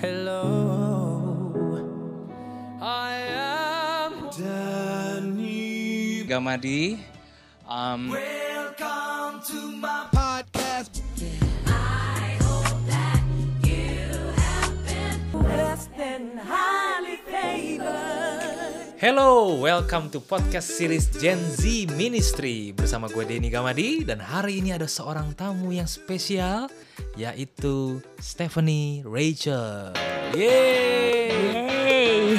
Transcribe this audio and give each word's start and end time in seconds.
Hello, 0.00 1.76
I 2.80 3.20
am 3.36 4.30
Danny. 4.32 6.24
Gamadi. 6.24 6.98
Um, 7.68 8.08
Welcome 8.08 9.42
to 9.44 9.60
my 9.76 9.99
Hello, 19.00 19.56
welcome 19.56 20.12
to 20.12 20.20
podcast 20.20 20.76
series 20.76 21.08
Gen 21.08 21.40
Z 21.40 21.88
Ministry 21.96 22.68
bersama 22.76 23.08
gue 23.08 23.24
Denny 23.24 23.48
Gamadi 23.48 24.04
dan 24.04 24.20
hari 24.20 24.60
ini 24.60 24.76
ada 24.76 24.84
seorang 24.84 25.32
tamu 25.32 25.72
yang 25.72 25.88
spesial 25.88 26.68
yaitu 27.16 28.04
Stephanie 28.20 29.00
Rachel. 29.08 29.96
Yeay! 30.36 31.32
Yeay. 31.32 32.36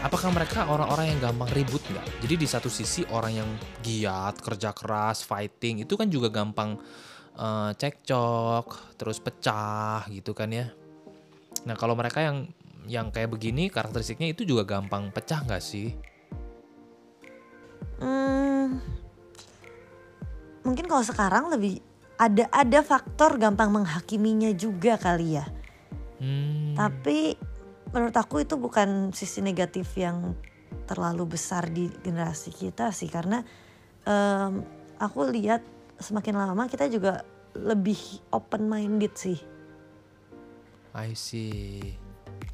Apakah 0.08 0.32
mereka 0.32 0.64
orang-orang 0.72 1.12
yang 1.12 1.28
gampang 1.28 1.52
ribut 1.52 1.84
nggak? 1.92 2.24
Jadi 2.24 2.34
di 2.40 2.48
satu 2.48 2.72
sisi 2.72 3.04
orang 3.12 3.36
yang 3.36 3.50
giat, 3.84 4.40
kerja 4.40 4.72
keras, 4.72 5.28
fighting 5.28 5.84
itu 5.84 5.92
kan 5.92 6.08
juga 6.08 6.32
gampang 6.32 6.80
eh, 7.36 7.76
cekcok, 7.76 8.96
terus 8.96 9.20
pecah 9.20 10.08
gitu 10.08 10.32
kan 10.32 10.48
ya. 10.48 10.85
Nah 11.66 11.74
kalau 11.74 11.98
mereka 11.98 12.22
yang 12.22 12.46
yang 12.86 13.10
kayak 13.10 13.34
begini 13.34 13.66
karakteristiknya 13.66 14.30
itu 14.30 14.46
juga 14.46 14.62
gampang 14.62 15.10
pecah 15.10 15.42
nggak 15.42 15.62
sih? 15.62 15.90
Hmm, 17.98 18.78
mungkin 20.62 20.86
kalau 20.86 21.02
sekarang 21.02 21.50
lebih 21.50 21.82
ada 22.16 22.46
ada 22.54 22.80
faktor 22.86 23.36
gampang 23.36 23.74
menghakiminya 23.74 24.54
juga 24.54 24.96
kali 24.96 25.36
ya. 25.36 25.46
Hmm, 26.22 26.78
Tapi 26.78 27.36
menurut 27.90 28.16
aku 28.16 28.46
itu 28.46 28.54
bukan 28.56 29.10
sisi 29.10 29.42
negatif 29.42 29.90
yang 29.98 30.32
terlalu 30.86 31.36
besar 31.36 31.66
di 31.66 31.90
generasi 31.90 32.54
kita 32.54 32.94
sih 32.94 33.10
karena 33.10 33.42
em, 34.06 34.62
aku 35.02 35.26
lihat 35.28 35.64
semakin 35.98 36.36
lama 36.38 36.70
kita 36.70 36.86
juga 36.86 37.26
lebih 37.56 37.98
open 38.30 38.68
minded 38.68 39.16
sih. 39.16 39.55
I 40.96 41.12
see. 41.12 41.92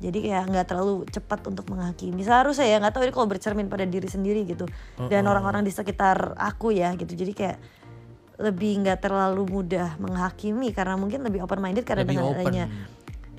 Jadi 0.03 0.27
kayak 0.27 0.51
nggak 0.51 0.67
terlalu 0.67 1.07
cepat 1.07 1.47
untuk 1.47 1.71
menghakimi. 1.71 2.27
Seharusnya 2.27 2.67
ya 2.67 2.77
nggak 2.83 2.99
tahu 2.99 3.03
ini 3.07 3.15
kalau 3.15 3.29
bercermin 3.31 3.71
pada 3.71 3.87
diri 3.87 4.11
sendiri 4.11 4.43
gitu 4.43 4.67
dan 5.07 5.23
orang-orang 5.31 5.63
di 5.63 5.71
sekitar 5.71 6.35
aku 6.35 6.75
ya 6.75 6.91
gitu. 6.99 7.15
Jadi 7.15 7.33
kayak 7.39 7.59
lebih 8.43 8.83
nggak 8.83 8.99
terlalu 9.07 9.47
mudah 9.47 9.95
menghakimi 10.03 10.75
karena 10.75 10.99
mungkin 10.99 11.23
lebih 11.23 11.47
open 11.47 11.63
minded 11.63 11.87
karena 11.87 12.03
Lebih 12.03 12.19
dengan 12.19 12.27
open. 12.27 12.43
adanya 12.43 12.65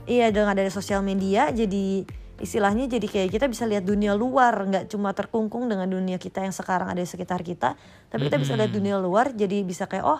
iya 0.07 0.31
dengan 0.31 0.55
adanya 0.55 0.71
sosial 0.71 1.03
media 1.03 1.51
jadi 1.51 2.07
istilahnya 2.39 2.87
jadi 2.87 3.07
kayak 3.07 3.29
kita 3.35 3.45
bisa 3.51 3.67
lihat 3.67 3.83
dunia 3.83 4.15
luar 4.15 4.53
nggak 4.63 4.91
cuma 4.91 5.11
terkungkung 5.11 5.67
dengan 5.67 5.87
dunia 5.91 6.15
kita 6.15 6.43
yang 6.43 6.55
sekarang 6.55 6.87
ada 6.87 7.03
di 7.03 7.07
sekitar 7.07 7.43
kita 7.43 7.75
tapi 8.11 8.31
kita 8.31 8.39
bisa 8.39 8.53
lihat 8.55 8.71
dunia 8.71 8.95
luar 8.99 9.35
jadi 9.35 9.63
bisa 9.63 9.91
kayak 9.91 10.07
oh 10.07 10.19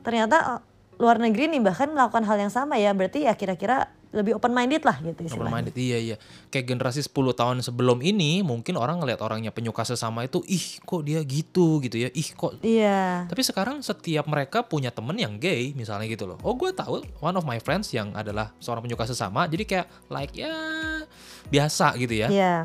ternyata 0.00 0.58
oh, 0.58 0.60
luar 1.00 1.20
negeri 1.20 1.52
nih 1.52 1.60
bahkan 1.60 1.92
melakukan 1.92 2.24
hal 2.24 2.36
yang 2.40 2.52
sama 2.52 2.80
ya 2.80 2.92
berarti 2.96 3.28
ya 3.28 3.36
kira-kira 3.36 3.92
lebih 4.12 4.36
open 4.36 4.52
minded 4.52 4.84
lah 4.84 5.00
gitu 5.00 5.24
Open 5.24 5.26
istilahnya. 5.26 5.54
minded, 5.56 5.74
iya 5.74 5.98
iya. 5.98 6.16
Kayak 6.52 6.76
generasi 6.76 7.00
10 7.00 7.32
tahun 7.32 7.56
sebelum 7.64 7.98
ini 8.04 8.44
mungkin 8.44 8.76
orang 8.76 9.00
ngelihat 9.00 9.24
orangnya 9.24 9.50
penyuka 9.50 9.88
sesama 9.88 10.28
itu, 10.28 10.44
ih 10.44 10.80
kok 10.84 11.00
dia 11.00 11.24
gitu 11.24 11.80
gitu 11.80 11.96
ya, 11.96 12.12
ih 12.12 12.28
kok 12.36 12.60
Iya. 12.60 13.26
Tapi 13.26 13.42
sekarang 13.42 13.80
setiap 13.80 14.28
mereka 14.28 14.62
punya 14.62 14.92
temen 14.92 15.16
yang 15.16 15.40
gay 15.40 15.72
misalnya 15.72 16.04
gitu 16.06 16.28
loh. 16.28 16.36
Oh 16.44 16.52
gue 16.52 16.70
tahu 16.76 17.00
one 17.24 17.34
of 17.34 17.48
my 17.48 17.56
friends 17.56 17.88
yang 17.96 18.12
adalah 18.12 18.52
seorang 18.60 18.84
penyuka 18.84 19.08
sesama. 19.08 19.48
Jadi 19.48 19.64
kayak 19.64 19.86
like 20.12 20.36
ya 20.36 20.52
biasa 21.48 21.96
gitu 21.96 22.14
ya. 22.14 22.28
Iya. 22.28 22.56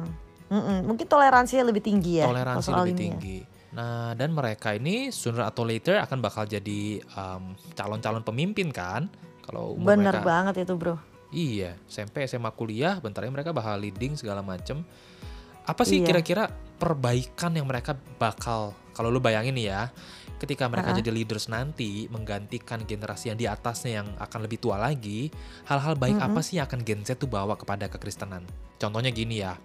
Mm-mm. 0.47 0.87
Mungkin 0.87 1.07
toleransinya 1.07 1.63
lebih 1.67 1.83
tinggi 1.83 2.23
ya. 2.23 2.25
Toleransi 2.27 2.69
lebih 2.71 2.91
ini 2.91 2.91
ya. 2.91 3.01
tinggi. 3.03 3.37
Nah 3.75 4.15
dan 4.15 4.31
mereka 4.31 4.71
ini 4.75 5.11
sooner 5.11 5.43
atau 5.43 5.67
later 5.67 5.99
akan 5.99 6.23
bakal 6.23 6.47
jadi 6.47 7.03
um, 7.15 7.55
calon-calon 7.75 8.23
pemimpin 8.23 8.71
kan. 8.71 9.11
Kalau 9.43 9.75
umur 9.75 9.95
Bener 9.95 10.11
mereka 10.11 10.27
banget 10.27 10.67
itu 10.67 10.75
bro. 10.75 10.95
Iya, 11.27 11.75
SMP, 11.91 12.23
SMA, 12.23 12.47
kuliah, 12.55 13.03
bentar 13.03 13.19
lagi 13.19 13.33
mereka 13.35 13.51
bakal 13.51 13.75
leading 13.79 14.15
segala 14.15 14.39
macem. 14.39 14.87
Apa 15.67 15.83
sih 15.83 15.99
Iya. 15.99 16.15
kira-kira 16.15 16.47
perbaikan 16.79 17.51
yang 17.51 17.67
mereka 17.67 17.99
bakal, 18.15 18.71
kalau 18.95 19.11
lu 19.11 19.19
bayangin 19.19 19.51
nih 19.59 19.67
ya, 19.67 19.91
ketika 20.39 20.71
mereka 20.71 20.95
Ha-ha. 20.95 20.99
jadi 21.03 21.11
leaders 21.11 21.51
nanti, 21.51 22.07
menggantikan 22.07 22.87
generasi 22.87 23.35
yang 23.35 23.37
di 23.37 23.43
atasnya 23.43 23.99
yang 23.99 24.07
akan 24.15 24.39
lebih 24.47 24.63
tua 24.63 24.79
lagi, 24.79 25.27
hal-hal 25.67 25.99
baik 25.99 26.15
apa 26.15 26.39
sih 26.39 26.63
yang 26.63 26.71
akan 26.71 26.87
Gen 26.87 27.03
Z 27.03 27.19
tuh 27.19 27.27
bawa 27.27 27.59
kepada 27.59 27.91
kekristenan? 27.91 28.47
Contohnya 28.79 29.11
gini 29.11 29.43
ya, 29.43 29.59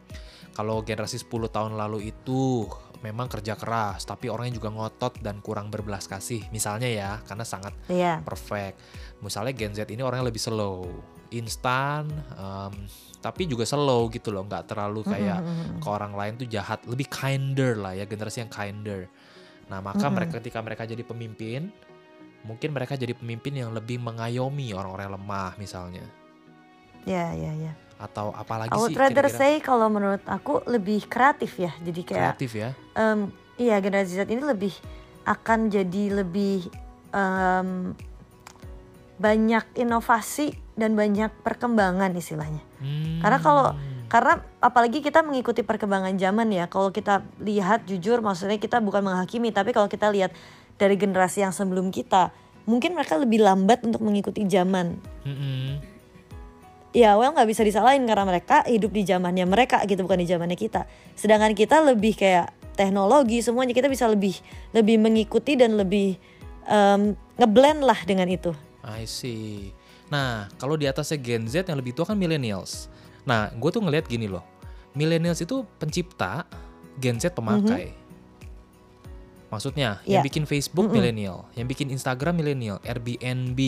kalau 0.58 0.82
generasi 0.82 1.22
10 1.22 1.46
tahun 1.46 1.78
lalu 1.78 2.10
itu 2.10 2.66
memang 3.06 3.30
kerja 3.30 3.54
keras, 3.54 4.02
tapi 4.02 4.26
orangnya 4.26 4.58
juga 4.58 4.74
ngotot 4.74 5.22
dan 5.22 5.38
kurang 5.38 5.70
berbelas 5.70 6.10
kasih, 6.10 6.42
misalnya 6.50 6.90
ya, 6.90 7.22
karena 7.22 7.46
sangat 7.46 7.74
Iya. 7.86 8.18
perfect. 8.26 8.74
Misalnya 9.22 9.54
Gen 9.54 9.74
Z 9.78 9.86
ini 9.86 10.02
orangnya 10.02 10.34
lebih 10.34 10.42
slow, 10.42 10.86
instan, 11.32 12.08
em, 12.36 12.74
tapi 13.22 13.46
juga 13.46 13.62
slow 13.64 14.10
gitu 14.10 14.34
loh, 14.34 14.44
nggak 14.44 14.66
terlalu 14.68 15.06
kayak 15.06 15.40
ke 15.78 15.88
orang 15.88 16.12
lain 16.12 16.32
tuh 16.36 16.48
jahat, 16.50 16.82
lebih 16.90 17.06
kinder 17.06 17.78
lah 17.78 17.94
ya 17.94 18.04
generasi 18.04 18.42
yang 18.44 18.52
kinder. 18.52 19.06
Nah 19.70 19.78
maka 19.80 20.06
mereka 20.10 20.42
ketika 20.42 20.58
mereka 20.60 20.82
jadi 20.84 21.00
pemimpin, 21.06 21.70
mungkin 22.42 22.74
mereka 22.74 22.98
jadi 22.98 23.14
pemimpin 23.14 23.54
yang 23.54 23.70
lebih 23.70 24.02
mengayomi 24.02 24.74
orang-orang 24.74 25.06
yang 25.06 25.16
lemah 25.16 25.52
misalnya, 25.56 26.04
Iya, 27.02 27.34
iya, 27.34 27.52
iya. 27.66 27.72
atau 27.98 28.34
apalagi 28.34 28.74
I 28.74 28.78
would 28.78 28.94
sih 28.94 28.98
rather 28.98 29.26
kira-kira 29.26 29.38
say 29.38 29.58
kalau 29.62 29.86
menurut 29.86 30.22
aku 30.26 30.62
lebih 30.66 31.06
kreatif 31.06 31.58
ya. 31.58 31.70
Jadi 31.82 32.00
kayak 32.02 32.34
kreatif 32.38 32.50
ya? 32.58 32.70
em, 32.98 33.30
iya 33.58 33.78
generasi 33.78 34.18
Z 34.18 34.26
ini 34.26 34.42
lebih 34.42 34.74
akan 35.22 35.70
jadi 35.70 36.22
lebih 36.22 36.66
em, 37.14 37.94
banyak 39.22 39.78
inovasi 39.78 40.50
dan 40.76 40.96
banyak 40.96 41.30
perkembangan 41.44 42.12
istilahnya. 42.16 42.64
Hmm, 42.80 43.20
Karena 43.20 43.38
kalau 43.40 43.66
karena 44.12 44.44
apalagi 44.60 45.00
kita 45.00 45.24
mengikuti 45.24 45.64
perkembangan 45.64 46.12
zaman 46.20 46.52
ya. 46.52 46.68
Kalau 46.68 46.92
kita 46.92 47.24
lihat 47.40 47.88
jujur 47.88 48.20
maksudnya 48.20 48.60
kita 48.60 48.84
bukan 48.84 49.00
menghakimi 49.00 49.48
tapi 49.56 49.72
kalau 49.72 49.88
kita 49.88 50.12
lihat 50.12 50.36
dari 50.76 51.00
generasi 51.00 51.40
yang 51.40 51.52
sebelum 51.56 51.88
kita, 51.88 52.28
mungkin 52.68 52.92
mereka 52.92 53.16
lebih 53.16 53.40
lambat 53.40 53.80
untuk 53.88 54.04
mengikuti 54.04 54.44
zaman. 54.44 55.00
mm-mm. 55.24 55.80
Ya, 56.92 57.16
well 57.16 57.32
nggak 57.32 57.48
bisa 57.48 57.64
disalahin 57.64 58.04
karena 58.04 58.28
mereka 58.28 58.68
hidup 58.68 58.92
di 58.92 59.08
zamannya 59.08 59.48
mereka 59.48 59.80
gitu 59.88 60.04
bukan 60.04 60.20
di 60.20 60.28
zamannya 60.28 60.60
kita. 60.60 60.84
Sedangkan 61.16 61.56
kita 61.56 61.80
lebih 61.80 62.12
kayak 62.12 62.52
teknologi 62.76 63.40
semuanya 63.40 63.72
kita 63.72 63.88
bisa 63.88 64.04
lebih 64.12 64.36
lebih 64.76 65.00
mengikuti 65.00 65.56
dan 65.56 65.80
lebih 65.80 66.20
em, 66.68 67.16
ngeblend 67.40 67.80
lah 67.80 67.96
dengan 68.04 68.28
itu. 68.28 68.52
I 68.84 69.08
see. 69.08 69.72
Nah, 70.12 70.52
kalau 70.60 70.76
di 70.76 70.84
atasnya 70.84 71.16
Gen 71.16 71.48
Z 71.48 71.64
yang 71.64 71.80
lebih 71.80 71.96
tua 71.96 72.04
kan 72.04 72.20
millennials. 72.20 72.92
Nah, 73.24 73.48
gue 73.48 73.70
tuh 73.72 73.80
ngelihat 73.80 74.04
gini 74.04 74.28
loh. 74.28 74.44
Millennials 74.92 75.40
itu 75.40 75.64
pencipta, 75.80 76.44
Gen 77.00 77.16
Z 77.16 77.32
pemakai. 77.32 77.96
Maksudnya, 79.48 80.04
yang 80.04 80.20
Iya. 80.20 80.28
bikin 80.28 80.44
Facebook 80.44 80.88
millennial, 80.92 81.48
yang 81.56 81.64
bikin 81.64 81.88
Instagram 81.88 82.36
millennial, 82.40 82.80
Airbnb, 82.84 83.60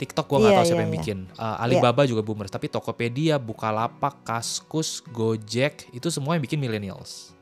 TikTok 0.00 0.24
gue 0.28 0.38
nggak 0.40 0.52
Iya, 0.52 0.58
tahu 0.58 0.66
siapa 0.66 0.76
iya, 0.76 0.84
yang 0.84 0.92
iya. 0.92 0.98
bikin. 1.00 1.18
Uh, 1.36 1.62
Alibaba 1.62 2.02
juga 2.08 2.20
boomers, 2.24 2.52
tapi 2.52 2.66
Tokopedia, 2.72 3.36
Bukalapak, 3.36 4.24
Kaskus, 4.24 5.04
Gojek 5.12 5.88
itu 5.92 6.08
semua 6.08 6.36
yang 6.36 6.44
bikin 6.44 6.60
millennials. 6.60 7.32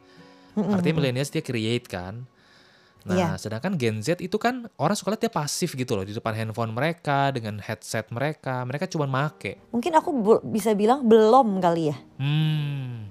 Artinya 0.59 0.99
millennials 0.99 1.31
dia 1.31 1.41
create 1.41 1.87
kan. 1.87 2.27
Nah, 3.01 3.17
Iya. 3.17 3.29
sedangkan 3.41 3.81
Gen 3.81 4.05
Z 4.05 4.21
itu 4.21 4.37
kan 4.37 4.69
orang 4.77 4.93
suka 4.93 5.17
lihat 5.17 5.25
dia 5.25 5.33
pasif 5.33 5.73
gitu 5.73 5.97
loh 5.97 6.05
di 6.05 6.13
depan 6.13 6.37
handphone 6.37 6.77
mereka 6.77 7.33
dengan 7.33 7.57
headset 7.57 8.13
mereka. 8.13 8.61
Mereka 8.69 8.85
cuma 8.93 9.09
make. 9.09 9.57
Mungkin 9.73 9.93
aku 9.97 10.11
bisa 10.45 10.77
bilang 10.77 11.09
belum 11.09 11.65
kali 11.65 11.89
ya. 11.89 11.97
Hmm. 12.21 13.09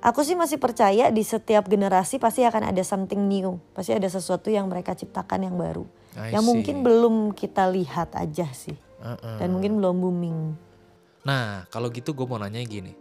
Aku 0.00 0.24
sih 0.24 0.32
masih 0.34 0.56
percaya 0.56 1.12
di 1.12 1.20
setiap 1.20 1.68
generasi 1.68 2.16
pasti 2.16 2.40
akan 2.42 2.72
ada 2.72 2.80
something 2.80 3.20
new. 3.20 3.60
Pasti 3.76 3.92
ada 3.92 4.08
sesuatu 4.08 4.48
yang 4.48 4.66
mereka 4.66 4.96
ciptakan 4.96 5.44
yang 5.46 5.54
baru. 5.60 5.84
I 6.16 6.34
yang 6.34 6.42
see. 6.42 6.50
mungkin 6.50 6.76
belum 6.82 7.14
kita 7.36 7.68
lihat 7.70 8.16
aja 8.16 8.48
sih. 8.50 8.74
Uh-uh. 8.98 9.38
Dan 9.38 9.54
mungkin 9.54 9.76
belum 9.78 9.96
booming. 10.00 10.38
Nah, 11.22 11.68
kalau 11.68 11.92
gitu 11.92 12.16
gue 12.16 12.24
mau 12.24 12.40
nanya 12.40 12.64
gini. 12.64 12.96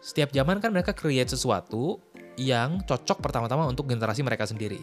Setiap 0.00 0.30
zaman 0.30 0.62
kan 0.62 0.70
mereka 0.70 0.94
create 0.94 1.28
sesuatu 1.28 1.98
yang 2.36 2.82
cocok 2.82 3.22
pertama-tama 3.22 3.66
untuk 3.68 3.86
generasi 3.86 4.22
mereka 4.26 4.46
sendiri. 4.48 4.82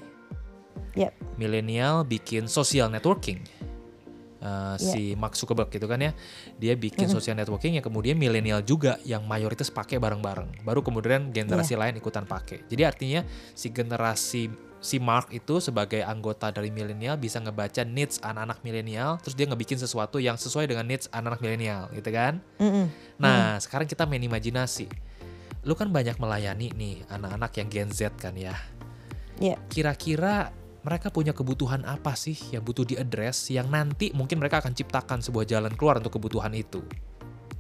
Yep. 0.96 1.40
Milenial 1.40 2.04
bikin 2.04 2.52
social 2.52 2.92
networking. 2.92 3.44
Uh, 4.42 4.74
Iya. 4.82 4.90
Si 4.90 5.04
Mark 5.14 5.38
Zuckerberg 5.38 5.70
gitu 5.70 5.86
kan 5.86 6.02
ya, 6.02 6.18
dia 6.58 6.74
bikin 6.74 7.06
social 7.06 7.38
networking 7.38 7.78
yang 7.78 7.86
kemudian 7.86 8.18
milenial 8.18 8.66
juga 8.66 8.98
yang 9.06 9.22
mayoritas 9.30 9.70
pakai 9.70 10.02
bareng-bareng. 10.02 10.66
Baru 10.66 10.82
kemudian 10.82 11.30
generasi 11.30 11.78
Iya. 11.78 11.86
lain 11.86 12.02
ikutan 12.02 12.26
pakai. 12.26 12.66
Jadi 12.66 12.82
artinya 12.82 13.22
si 13.54 13.70
generasi 13.70 14.50
si 14.82 14.98
Mark 14.98 15.30
itu 15.30 15.62
sebagai 15.62 16.02
anggota 16.02 16.50
dari 16.50 16.74
milenial 16.74 17.22
bisa 17.22 17.38
ngebaca 17.38 17.86
needs 17.86 18.18
anak-anak 18.26 18.66
milenial, 18.66 19.22
terus 19.22 19.38
dia 19.38 19.46
ngebikin 19.46 19.78
sesuatu 19.78 20.18
yang 20.18 20.42
sesuai 20.42 20.66
dengan 20.66 20.90
needs 20.90 21.06
anak-anak 21.14 21.38
milenial, 21.46 21.86
gitu 21.94 22.10
kan? 22.10 22.42
Mm-mm. 22.58 22.90
Nah, 23.22 23.62
sekarang 23.62 23.86
kita 23.86 24.10
main 24.10 24.26
imajinasi. 24.26 24.90
Lu 25.62 25.78
kan 25.78 25.94
banyak 25.94 26.18
melayani 26.18 26.74
nih 26.74 27.06
anak-anak 27.10 27.52
yang 27.62 27.68
Gen 27.70 27.90
Z 27.94 28.18
kan 28.18 28.34
ya. 28.34 28.58
Ya. 29.38 29.58
Kira-kira 29.70 30.54
mereka 30.82 31.14
punya 31.14 31.34
kebutuhan 31.34 31.86
apa 31.86 32.18
sih 32.18 32.34
yang 32.50 32.66
butuh 32.66 32.82
diadres 32.82 33.54
yang 33.54 33.70
nanti 33.70 34.10
mungkin 34.18 34.42
mereka 34.42 34.66
akan 34.66 34.74
ciptakan 34.74 35.22
sebuah 35.22 35.46
jalan 35.46 35.74
keluar 35.78 36.02
untuk 36.02 36.18
kebutuhan 36.18 36.54
itu. 36.58 36.82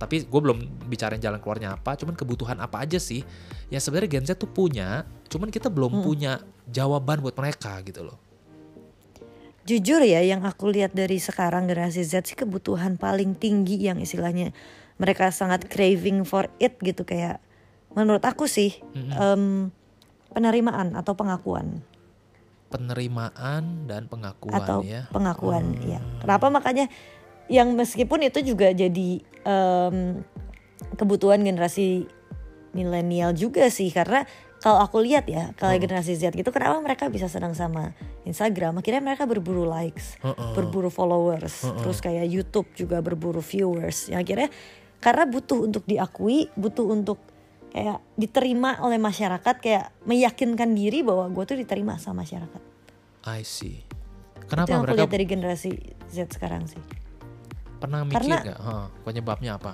Tapi 0.01 0.25
gue 0.25 0.41
belum 0.41 0.89
bicarain 0.89 1.21
jalan 1.21 1.37
keluarnya 1.37 1.77
apa, 1.77 1.93
cuman 1.93 2.17
kebutuhan 2.17 2.57
apa 2.57 2.81
aja 2.81 2.97
sih 2.97 3.21
yang 3.69 3.77
sebenarnya 3.77 4.17
Gen 4.17 4.25
Z 4.25 4.41
tuh 4.41 4.49
punya, 4.49 5.05
cuman 5.29 5.53
kita 5.53 5.69
belum 5.69 6.01
punya 6.01 6.41
jawaban 6.65 7.21
buat 7.21 7.37
mereka 7.37 7.77
gitu 7.85 8.09
loh. 8.09 8.17
Jujur 9.61 10.01
ya 10.01 10.25
yang 10.25 10.41
aku 10.41 10.73
lihat 10.73 10.97
dari 10.97 11.21
sekarang 11.21 11.69
generasi 11.69 12.01
Z 12.01 12.25
sih 12.25 12.33
kebutuhan 12.33 12.97
paling 12.97 13.37
tinggi 13.37 13.77
yang 13.77 14.01
istilahnya 14.01 14.57
mereka 14.97 15.29
sangat 15.29 15.69
craving 15.69 16.25
for 16.25 16.49
it 16.57 16.81
gitu 16.81 17.05
kayak 17.05 17.37
menurut 17.97 18.23
aku 18.23 18.47
sih 18.47 18.79
em, 18.95 19.69
penerimaan 20.31 20.95
atau 20.95 21.13
pengakuan. 21.15 21.83
Penerimaan 22.71 23.87
dan 23.87 24.07
pengakuan 24.07 24.63
atau 24.63 24.79
ya. 24.83 25.07
pengakuan 25.11 25.75
ya. 25.83 25.99
Kenapa? 26.23 26.47
Makanya 26.47 26.87
yang 27.51 27.75
meskipun 27.75 28.23
itu 28.23 28.39
juga 28.55 28.71
jadi 28.71 29.19
em, 29.43 30.23
kebutuhan 30.95 31.43
generasi 31.43 32.07
milenial 32.71 33.35
juga 33.35 33.67
sih. 33.67 33.91
Karena 33.91 34.23
kalau 34.61 34.79
aku 34.79 35.01
lihat 35.01 35.25
ya 35.25 35.51
kalau 35.57 35.73
generasi 35.75 36.13
Z 36.13 36.37
gitu 36.37 36.53
kenapa 36.53 36.77
mereka 36.79 37.09
bisa 37.09 37.25
senang 37.27 37.51
sama 37.57 37.91
Instagram? 38.23 38.79
Akhirnya 38.79 39.01
mereka 39.03 39.25
berburu 39.27 39.65
likes 39.67 40.15
Heeh. 40.21 40.53
berburu 40.53 40.93
followers 40.93 41.65
terus 41.81 41.97
kayak 41.99 42.29
YouTube 42.29 42.69
juga 42.77 43.01
berburu 43.03 43.41
viewers. 43.41 44.07
Yang 44.07 44.21
akhirnya 44.23 44.49
karena 45.01 45.23
butuh 45.25 45.59
untuk 45.65 45.83
diakui 45.89 46.47
butuh 46.53 46.85
untuk 46.87 47.17
kayak 47.71 48.03
diterima 48.13 48.77
oleh 48.79 48.99
masyarakat 48.99 49.55
kayak 49.57 49.95
meyakinkan 50.03 50.75
diri 50.75 51.01
bahwa 51.01 51.25
gue 51.27 51.43
tuh 51.45 51.55
diterima 51.55 51.95
sama 51.95 52.21
masyarakat 52.21 52.61
I 53.23 53.41
see. 53.41 53.79
itu 53.79 54.49
Kenapa 54.49 54.67
yang 54.67 54.83
aku 54.83 54.85
mereka 54.85 54.99
lihat 54.99 55.11
dari 55.11 55.25
generasi 55.25 55.71
Z 56.07 56.35
sekarang 56.35 56.67
sih 56.67 56.81
pernah 57.79 58.03
mikir 58.03 58.19
Karena- 58.19 58.43
nggak 58.43 58.59
Hah, 58.59 58.87
penyebabnya 59.01 59.55
apa? 59.55 59.73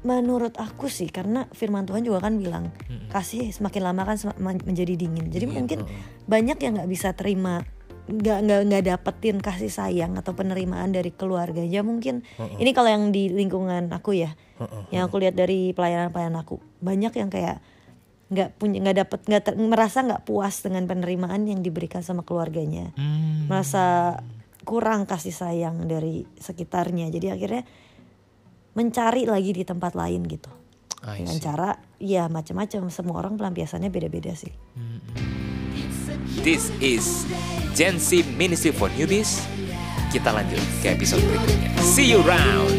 menurut 0.00 0.56
aku 0.56 0.88
sih 0.88 1.12
karena 1.12 1.44
firman 1.52 1.84
Tuhan 1.84 2.00
juga 2.00 2.24
kan 2.24 2.40
bilang 2.40 2.72
kasih 3.12 3.52
semakin 3.52 3.82
lama 3.84 4.08
kan 4.08 4.16
menjadi 4.40 4.96
dingin 4.96 5.28
jadi 5.28 5.44
Dingin, 5.44 5.56
mungkin 5.60 5.78
heeh. 5.84 6.00
banyak 6.24 6.56
yang 6.56 6.72
nggak 6.72 6.88
bisa 6.88 7.12
terima 7.12 7.60
nggak 8.10 8.38
nggak 8.42 8.60
nggak 8.66 8.82
dapetin 8.90 9.38
kasih 9.38 9.70
sayang 9.70 10.18
atau 10.18 10.34
penerimaan 10.34 10.90
dari 10.90 11.14
keluarganya 11.14 11.86
mungkin 11.86 12.26
ini 12.58 12.74
kalau 12.74 12.90
yang 12.90 13.14
di 13.14 13.30
lingkungan 13.30 13.86
aku 13.94 14.18
ya 14.18 14.34
Heeh. 14.58 14.82
yang 14.98 15.06
aku 15.06 15.22
lihat 15.22 15.38
dari 15.38 15.70
pelayanan 15.70 16.10
pelayanan 16.10 16.42
aku 16.42 16.58
banyak 16.82 17.14
yang 17.14 17.30
kayak 17.30 17.62
nggak 18.30 18.58
punya 18.62 18.78
nggak 18.78 18.96
dapet 19.06 19.20
nggak 19.26 19.42
ter- 19.42 19.58
merasa 19.58 20.06
nggak 20.06 20.22
puas 20.22 20.62
dengan 20.62 20.86
penerimaan 20.86 21.50
yang 21.50 21.66
diberikan 21.66 22.02
sama 22.02 22.22
keluarganya. 22.22 22.94
Hmm. 22.94 23.50
merasa 23.50 24.18
kurang 24.62 25.02
kasih 25.08 25.34
sayang 25.34 25.90
dari 25.90 26.22
sekitarnya 26.38 27.10
jadi 27.10 27.34
akhirnya 27.34 27.66
mencari 28.78 29.26
lagi 29.26 29.50
di 29.50 29.66
tempat 29.66 29.98
lain 29.98 30.22
gitu. 30.30 30.50
Dengan 31.00 31.36
cara 31.40 31.70
ya 31.96 32.28
macam-macam 32.28 32.92
semua 32.92 33.16
orang 33.24 33.34
pelampiasannya 33.40 33.88
beda-beda 33.88 34.36
sih 34.36 34.52
This 36.38 36.70
is 36.78 37.26
Gen 37.74 37.98
Z 37.98 38.22
Ministry 38.38 38.70
for 38.70 38.86
Newbies. 38.94 39.42
Kita 40.14 40.30
lanjut 40.30 40.62
ke 40.78 40.94
episode 40.94 41.26
berikutnya. 41.26 41.74
See 41.82 42.06
you 42.06 42.22
round. 42.22 42.70